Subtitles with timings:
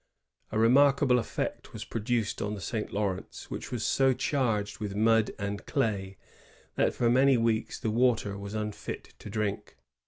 [0.01, 0.03] ^
[0.51, 2.91] A remarkable effect was produced on the St.
[2.91, 6.17] Lawrence, which was so charged with mud and clay
[6.73, 9.77] that for many weeks the water was unfit to drink.